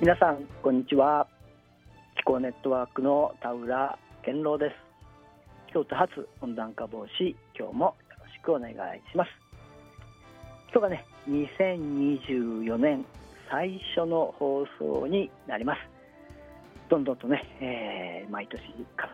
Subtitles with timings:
[0.00, 1.26] 皆さんこんにちは。
[2.16, 4.74] 気候ネットワークの田浦健郎です。
[5.74, 8.74] 京都発温暖化防止今日もよろしくお願い
[9.10, 9.30] します。
[10.72, 13.04] 今日がね2024年
[13.50, 15.80] 最初の放送になります。
[16.88, 18.62] どんどんとね、えー、毎年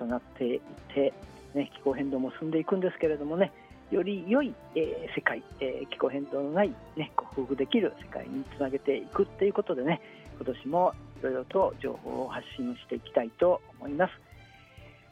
[0.01, 0.61] 重なっていっ
[0.95, 1.13] て
[1.57, 3.51] ね、気候変動も進んでいくんですけれどもね
[3.91, 10.01] より良い、えー、世界、えー、気候変動のない、ね、克服できる世界につなげていくっていうことでね
[10.37, 14.13] 今年もいろいろと情報を発信していきたいと思います。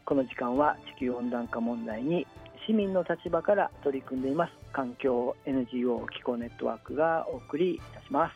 [0.05, 2.27] この時間は地球温暖化問題に
[2.66, 4.52] 市民の立場から取り組んでいます。
[4.73, 8.34] 環境 NGO 気候ネットワークがお送りいたします。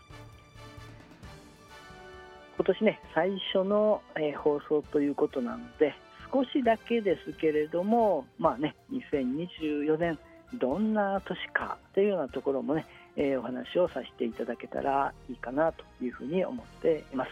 [2.56, 5.95] 今年ね最初の、えー、放送ということなので
[6.33, 10.19] 少しだけですけれどもまあね2024年
[10.55, 12.86] どんな年かというようなところもね、
[13.20, 17.30] えー、お話をさせていただけたらいいかなというふうに思っています。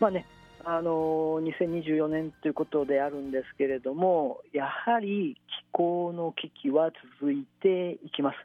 [0.00, 0.26] まあね
[0.64, 8.36] あの2024年ということであるんですけれどもやはり気候の危機は続いていきます。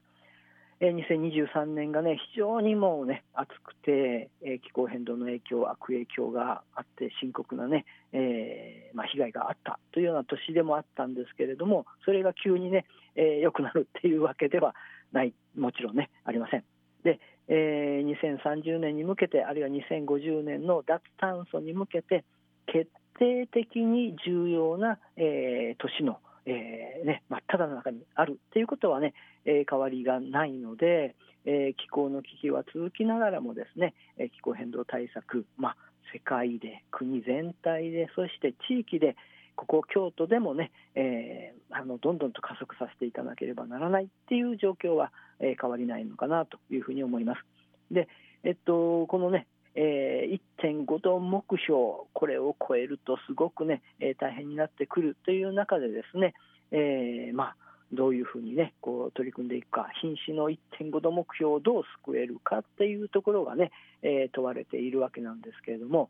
[0.81, 14.75] 2023年がね非常にもうね暑くて、え気候変動の影響悪影響があって深刻なね、えー、まあ、被害があったというような年でもあったんですけれどもそれが急にね良、えー、くなるっていうわけでは
[15.13, 16.63] ないもちろんねありません。
[17.03, 22.23] で、えー、2030年に向けてあるいは2050年の脱炭素に向けて
[22.65, 22.89] 決
[23.19, 29.13] 定的に重要な、えー、年のえーね、真っ只中にあるということはね、
[29.45, 35.75] えー、変わりがないので、えー、気候の危機は続きながらもですね、えー、気候変動対策、まあ、
[36.13, 39.15] 世界で国全体でそして地域で
[39.55, 47.39] ここ京都でもね、えー、あのどんどんと加速させていかなければならないっていう状況は、えー、変わりないのかなというふうに思います。
[47.93, 48.07] で、
[48.43, 51.73] えっと、このね、えー、1.5度目標、
[52.13, 56.33] これを超えるとすごくね、えー、大変になってくるという中でですね、
[56.71, 57.55] えー、まあ、
[57.91, 63.71] どういうふうにね、こう取り組んでいくか、瀕死の1.5度目標をどう救えるかっていうところがね、
[64.01, 66.09] え問われているわけなんですけれども、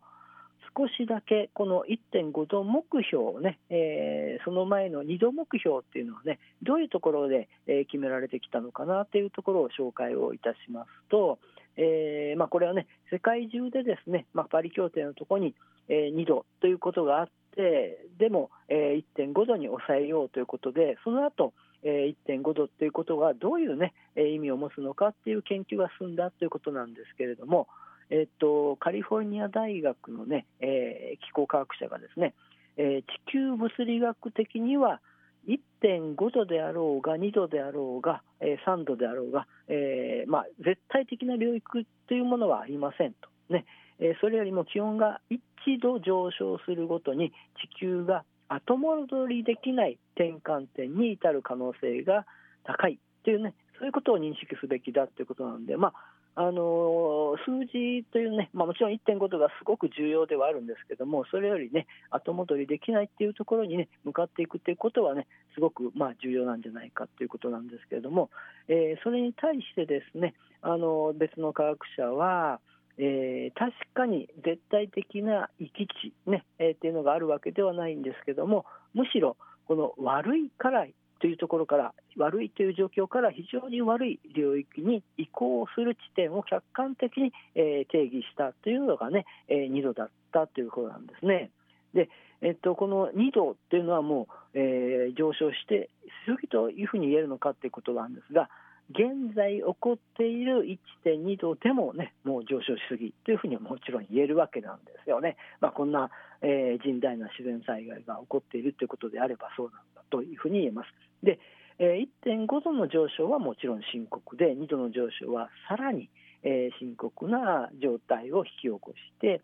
[0.75, 11.40] 少しだけこの1.5度目標をね、えー、その前の2度目標っていうのはね、どういうところで、え決められてきたのかなというところを紹介をいたしますと、
[11.78, 15.56] えーまあ、これはね、世界中でですね、まあ、パリ協定のところに、
[15.90, 21.53] え、2度ということがあって、でも、え、1.5度に抑えようということで、その後、
[21.84, 27.68] えー、1.5度ということがどういう、ね、意味を持つのかっていう研究が進んだということなんですけれども、
[28.13, 32.35] えーと、カリフォルニア大学のね、えー、気候科学者がですね、
[32.78, 35.01] えー、地球物理学的には
[35.47, 41.66] 1.5度であろうが2度であろうが、えー、3度であろうが、えーまあ、絶対的な領域
[42.07, 43.66] というものはありませんと、ね。
[44.00, 47.31] えー、それよりも気温が1度上昇するごとに
[47.74, 52.28] 地球が後戻りできない転換点に至る可能性が
[52.63, 55.94] 高いというねそういうことを認識すべきだということなので、まあ、
[56.35, 68.31] あの数字というね、まあ、もちろん1.5度がすごく重要ではあるんですけども、それよりね、後戻りできないっていうところにね、向かっていくっていうことはね、すごくまあ重要なんじゃないかということなんですけれども、
[68.67, 72.59] えー、それに対してですね、あの別の科学者は、
[72.97, 80.85] えー、確かに絶対的な行き地ね、えー、っていうのがあるわけではないんですけども、むしろこの悪いから
[81.23, 91.50] というところから悪いという状況から非常に悪い領域に移行する地点を客観的に、え、定義したというのがね、え、2度だったということなんですね。
[91.94, 92.09] で
[92.41, 95.89] えっと、この2度というのはもう、えー、上昇して
[96.25, 98.50] すぎというふうに言えるのかということなんですが
[98.89, 100.67] 現在起こっている
[101.06, 105.38] 1.2度でもねもう上昇しすぎというふうにはもちろん言えるわけなんですよね。
[105.62, 106.09] まあ、こんな、
[106.41, 111.12] えー、甚大な自然災害が起こっているということであればそうなんだというふうに言えます。
[111.23, 111.39] で、
[111.79, 116.09] えー、1.5度の上昇はもちろん深刻で2度の上昇はさらに、
[116.44, 119.42] えー、深刻な状態を引き起こして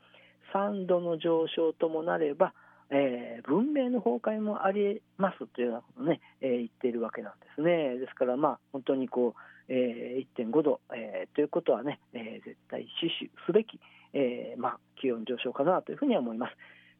[0.54, 2.54] 3度の上昇ともなれば、
[2.92, 7.98] えー、文明の崩壊もありますというようなことをね、えー、言っているわけなんですね。
[7.98, 13.80] ですから、まあ、本当にこう、えー、1.5度、えー、ということはね、えー、絶対死守すべき、
[14.14, 16.56] えーまあ、気温上昇かなというふうには思います。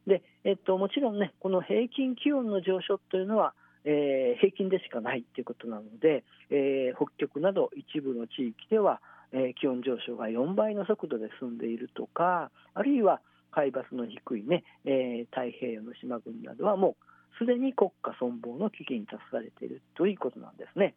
[0.08, 3.54] で、えっと、もちろんね、この平均気温の上昇というのは、
[3.86, 13.22] えー、平均でしかないということなので、えー、北極など一部の地域では、えー、気温上昇が4倍の速度で進んでいるとかあるいは
[13.52, 16.96] 海抜の低いね、えー、太平洋の島国などはもう
[17.40, 20.94] すでに国家存亡の危機に立たされているということなんですね。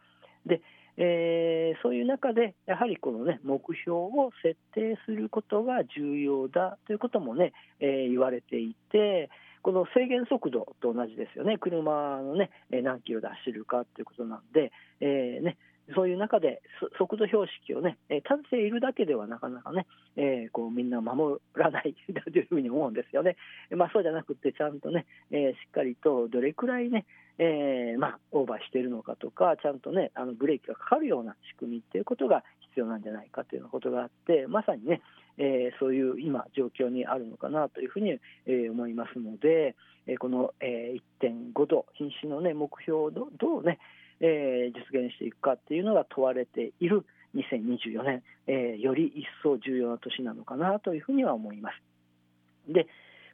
[0.47, 0.61] で
[0.99, 9.31] えー、そういう中で、やはりこの、ね、目標を設定することが重要だということもね、えー、言われていて、
[9.63, 15.57] この制限速度と同じですよね、車のね、何キロで走るかということなんで、えーね、
[15.95, 16.63] そういう中で
[16.99, 19.87] 速度標識をね、立てているだけではなかなかね、
[20.17, 21.95] えー、こうみんな守らない
[22.25, 23.37] というふうに思うんですよね。
[23.71, 27.05] まあ、そうじゃなくて、ちゃんとね、えー、しっかりとどれくらいね、
[27.39, 35.03] えー、まあ、オーバーしているのかとか、ちゃんとね、あのブレーキがかかるような仕組みっていうことが必要なんじゃないかというようなことがあって、まさにね、
[35.39, 39.75] えー、そういう今、状況にあるのかなというふうに、えー、思いますので、
[40.07, 43.79] えー、この、えー、1.5度、瀕死の、ね、目標をどうね、
[44.21, 52.73] えー、実現していくかっていうのが問われている2024年、えー、より一層重要な年なのかなというふうには思います。
[52.73, 52.87] で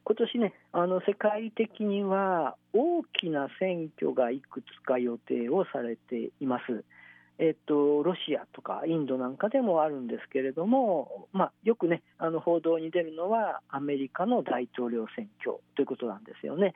[0.05, 6.83] 今年ね、あの世界的には大きな選挙がいくつか予定をされています。
[7.39, 16.73] えっと、ロシアとかインドなんかでもあるんですけれども、まあ、よくね、あの報道に出るのはアメリカの大統領選挙ということなんですよね。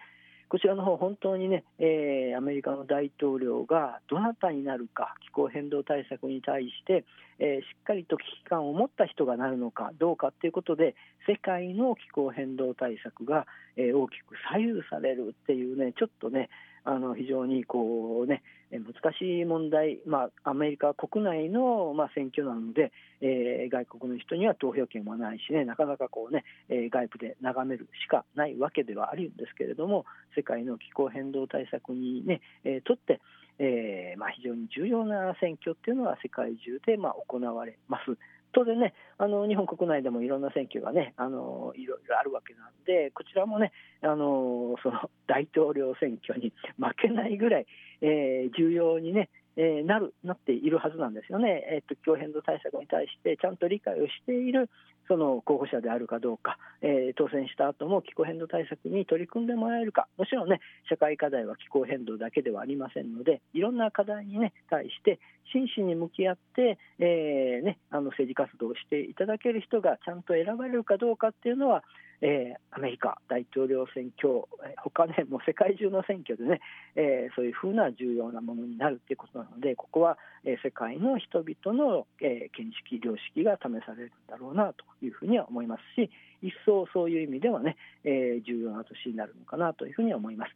[0.47, 7.05] こちらの方本当にね、えー、アメリカの大統領がどなたになるか、気候変動対策に対して、
[7.39, 10.95] えー、しっかりと危機感を持った人がなるのかどうかということで、
[11.27, 16.49] 世界の気候変動対策が、えー、大きく左右されるっていうね、ちょっとね、
[16.85, 22.91] あの非常にこう、ね、難しい問題、まあ、アメリカ国内の、まあ、選挙なので、
[23.21, 33.21] えー、外国の人には投票権もないしね、なかなかこう、ね、えー、外部で眺めるしかないわけではあるんですけれども、世界の気候変動対策にね、えー、とって、
[33.59, 38.17] えーまあ、非常に重要な選挙っていうのは世界中でまあ行われます。
[38.53, 43.71] 当然ね、あの日本国内でもいろんな選挙がね、あのいろいろあるわけなんで、こちらもね、
[44.01, 47.65] あのその大統領選挙に負けないぐらい、
[48.01, 54.69] えー、重要にね、えー、なるなっているはずなんですよね、えーと、気候変動対策に対してちゃんと理解をしている
[55.07, 65.19] その候補者であるかどうか、えー、当選した後も気候変動対策に取り組んでもらえるか、もちろんね、社会課題は気候変動だけではありませんので、いろんな課題に、ね、対して
[65.51, 71.83] 真摯に向き合って、えーね、あの政治活動をしていただける人がちゃんと選ばれるかどうかっていうのは、
[72.21, 76.61] えー、アメリカ大統領選挙、えー、他ね、もう世界中の選挙でね、
[76.95, 86.09] えー、そういうふうな重要なものになるということなので、ここは、えー、世界の人々の、えー、見識、良識が試されるんだろうなというふうには思いますし、
[86.41, 90.55] 一層そういう意味ではね、えー、重要な年になるのかなというふうには思います。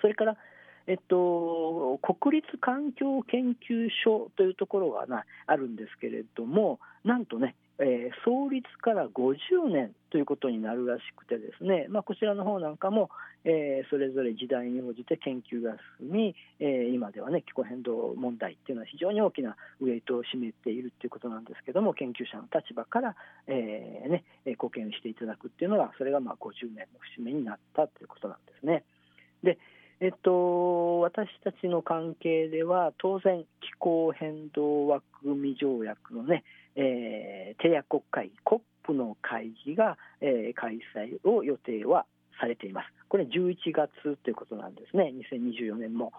[0.00, 0.36] それから
[0.86, 13.08] えっと、国立環境研究所というところがなあるんですけれども、なんとね、えー、創立から50年ということになるらしくてですね、まあ、こちらの方なんかも、
[13.44, 23.16] えー、それぞれ時代に応じて研究が進み、えー、今ではね気候変動問題っていうのは非常に大きなウエイトを占めているということなんですけども研究者の立場から、
[23.46, 28.84] えーね、貢献していただくっていうのがそれがまあ50年の節目になったということなんですね。
[29.42, 29.58] で
[30.02, 36.42] えっと、私たちの関係では当然気候変動枠組み条約のね、
[36.76, 42.06] えー、締約国会 COP の会議が、えー、開催を予定は
[42.40, 42.86] されています。
[43.08, 46.12] これ11月ということなんですね、2024年も。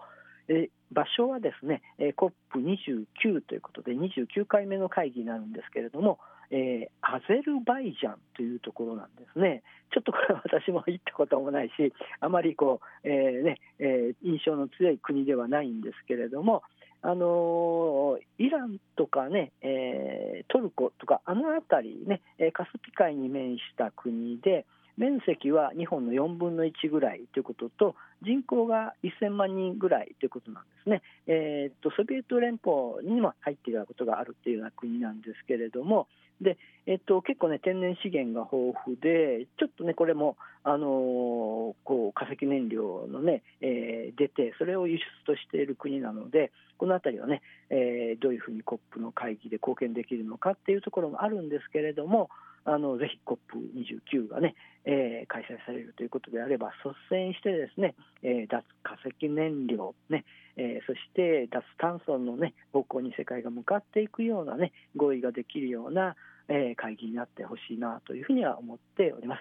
[0.48, 6.18] え場所はですね、えー、COP29 ということで29回目の会議になるんですけれども、
[6.50, 9.62] えー、アゼルバイジャンというところなんですね。
[9.92, 16.62] ちょっとこれは私も行ったこともないし、あまりこう、えー、ねえー、印象の強い国ではないんですけれども、
[17.02, 22.20] あのイランとかね、えー、トルコとか、あの辺りね、
[22.52, 24.64] カスピ海に面した国で、
[24.96, 36.08] 面積は日本の4分の1ぐらいということと、人口が1000万人ぐらいということなんですね、えーと、ソビエト連邦にも入っていたことがあるというような国なんですけれども、
[36.40, 52.30] でえっと、結構ね、天然資源が豊富で、ちょっとね、これも、あのー、こう化石燃料のね、えー、出て、それを輸出としている国なので、このあたりはね、えー、どういうふうに COP の会議で貢献できるのかっていうところもあるんですけれども、
[52.64, 54.54] あのぜひ COP29 がね、
[54.84, 60.24] えー、開催されるということであれば、率先してですね、えー、脱化石燃料、ね
[60.56, 66.14] えー、そして脱炭素の、ね、方向に世界が向かっていくような、ね、合意ができるような、
[66.48, 69.40] えー、会議になってほしいなというふうには思っております。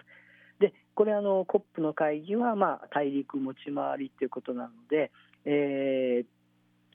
[0.60, 5.12] でこれあの COP の会議は、まあ、大陸持ち回りということなので、
[5.46, 6.41] えー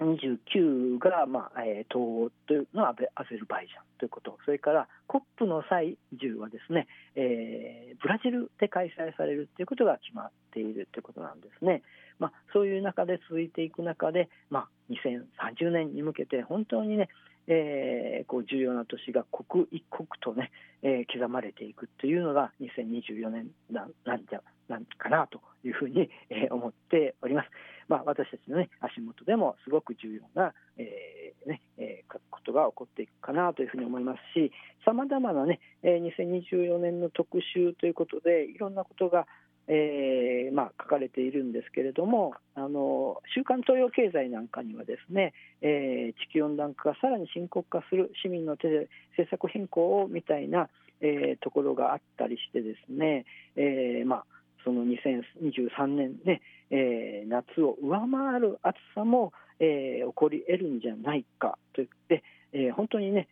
[0.01, 11.83] 29が、まあえー、東欧というのはアゼルバイジャンということそれからコップの際10はですね、えー、ブラジルで開催されるということが決まっているということなんですね。
[12.19, 17.09] まあ、そういう中で続いていく中で、まあ、2030年に向けて本当にね、
[17.47, 20.51] えー、こう重要な年が刻一刻とね、
[20.83, 23.91] えー、刻まれていくというのが2024年なん
[24.29, 27.51] じゃなんかなというふうに、えー、思っております。
[27.89, 34.51] まあ、私たちの、ね、足元でもすごく重要な、えーねえー、ことが起こっていくかなというふうに思いますし
[34.85, 39.27] さまざまな、ね、えー、2024年の特集ということでいろんなことが
[39.69, 48.89] えーまあ、書かれているんですけれどもあの週刊東洋経済なんかにはですね、えー、地球温暖化がさらに深刻化する市民の手で
[49.19, 50.69] 政策変更をみたいな、
[51.01, 53.25] えー、ところがあったりしてですね、
[53.57, 54.25] えーまあ、
[54.67, 63.29] その2023年ね、えー、夏を上回る暑さも、えー、起こり得るんじゃないかと言って、えー、本当にね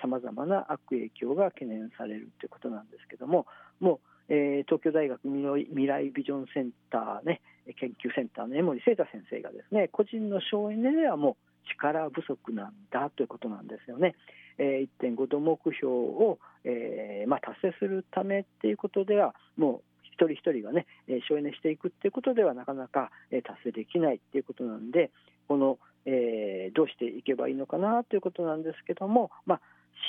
[0.00, 3.46] さまざまな悪影響が懸念されるということなんですけども
[3.80, 3.98] もう
[4.32, 7.40] えー、東京大学未来ビジョンセンター、ね、
[7.80, 14.14] 研究センターの江森聖太先生がですね個人の省エネではもう力不足なんだということなんですよね。
[14.58, 19.82] えー、1.5度目標を、えーまあ、達成するためっていうことではもう
[20.20, 25.10] 一人一人がねえ省エネしていくっていうことではなかなか、えー、達成できないっていうことなんで
[25.48, 29.60] この、えー、どうしていけばいいのかなということなんですけども、まあ、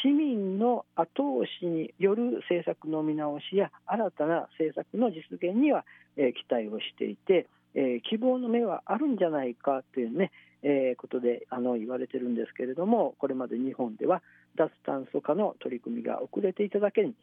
[0.03, 5.85] 市民の後押しによる政策の見直しや新たな政策の実現には、
[6.17, 10.31] え、期待をしていて、え、希望の目はあるんじゃないかというね、
[10.63, 14.21] え、ことであの言われてるんですけれどもこれまで日本では
[14.55, 17.15] 脱炭素化の取り組みが遅れていただけに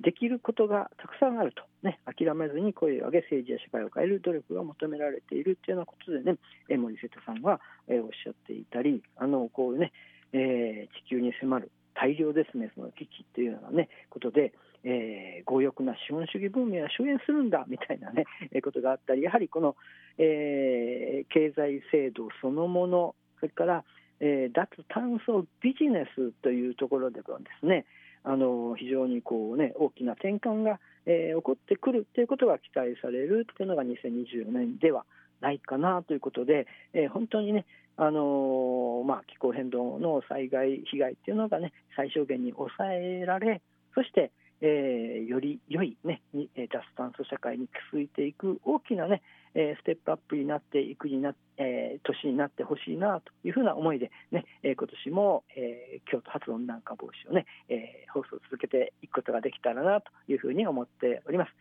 [0.00, 6.36] できることがたくさんあると、ね、諦めずに声を上げ政治や社会を変える努力が求められているというようなことでね
[6.76, 9.92] 森瀬戸さんは、おっしゃっていたりあのこうね、
[10.32, 18.24] えー、地球に迫る大量ですねその危機というような、ね、ことで、えー、強欲な資本主義文明は終焉するんだみたいな、ね、
[18.62, 19.76] ことがあったりやはりこの、
[20.18, 23.84] えー、経済制度そのものそれから、
[24.20, 27.86] えー、脱炭素ビジネスというところではですね
[28.24, 35.04] あの非常にこう、ね、大きな転換が、えー、起こってくるということが期待されるというのが2024年では
[35.40, 37.66] ないかなということで、えー、本当にね
[37.96, 43.62] あのまあ、気候変動の災害被害っていうのが、ね、最小限に抑えられ
[43.94, 49.22] そして、えー、より良い、ね、脱炭素社会に続いていく大きな、ね、
[49.54, 61.52] えステップアップになっていくになっ、えー、年になってほしいなというふうな思いで、ねえ今年も、えー、京都発温暖化防止をね、え放送を続けていくことができたらなというふうに思っております。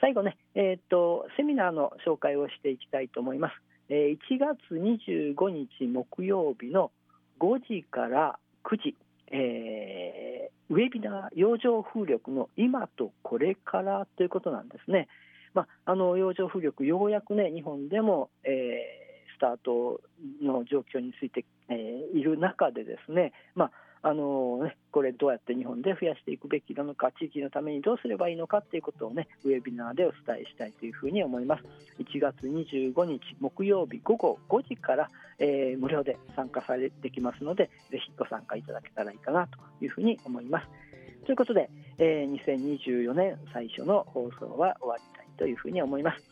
[0.00, 3.54] 最後ね、えー、っとセミナーの紹介をしていきたいと思います。
[3.90, 6.90] 1月25日木曜日の
[7.40, 8.96] 5時から9時、
[9.30, 15.08] えー、ウェビナー洋上風力の今とこれからということなんですね。
[15.54, 19.07] まあ、あの洋上風力ようやくね日本でも、えー、
[19.38, 20.00] タート
[20.42, 31.64] の状況について、えー、いる中でですね、まああのね、これどうやって日本で増やしていくべきなのか地域のためにどうすればいいのかということをねウェビナーでお伝えしたいというふうに思います。
[31.98, 40.68] 1月25日木曜日午後5時から、えー、無料で参加されてきますのでぜひご参加いただけたらいいかなというふうに思います。
[41.26, 41.68] ということで、
[41.98, 46.22] えー、2024年最初の放送は終わりたいというふうに思います。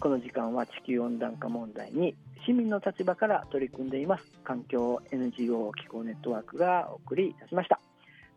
[0.00, 4.24] この時間は地球温暖化問題に市民の立場から取り組んでいます。
[4.44, 7.80] 環境 NGO 気候ネットワークがお送りいたしました。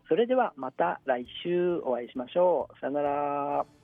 [0.08, 2.80] それではまた来週お会いしましょう。
[2.80, 3.83] さよなら。